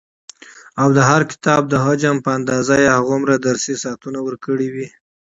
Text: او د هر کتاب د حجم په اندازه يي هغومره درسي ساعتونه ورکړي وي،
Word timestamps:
او 0.81 0.87
د 0.97 0.99
هر 1.09 1.21
کتاب 1.31 1.61
د 1.67 1.75
حجم 1.85 2.15
په 2.25 2.29
اندازه 2.37 2.75
يي 2.83 2.89
هغومره 2.97 3.35
درسي 3.47 3.73
ساعتونه 3.83 4.19
ورکړي 4.27 4.67
وي، 4.73 4.87